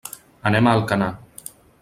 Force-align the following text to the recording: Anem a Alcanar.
Anem 0.51 0.69
a 0.69 0.73
Alcanar. 0.79 1.11